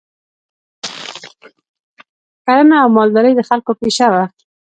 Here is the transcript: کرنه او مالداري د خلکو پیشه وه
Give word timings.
کرنه 2.45 2.75
او 2.83 2.87
مالداري 2.97 3.31
د 3.35 3.41
خلکو 3.49 3.71
پیشه 3.81 4.07
وه 4.13 4.23